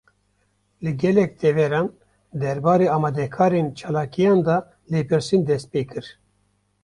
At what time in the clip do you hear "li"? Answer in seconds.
0.85-0.91